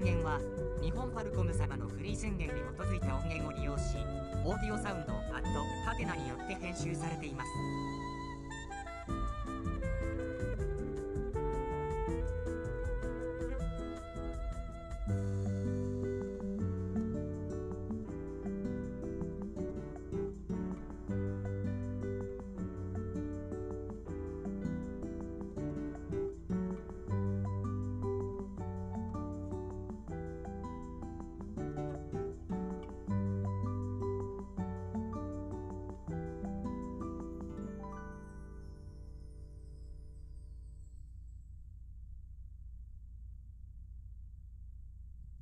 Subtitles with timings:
[0.00, 0.40] 音源は
[0.80, 3.98] 日本ファルコム様のフリー宣言に基づいた音源を利用し
[4.46, 7.50] オーディオサウンドアットハテナによって編集されています。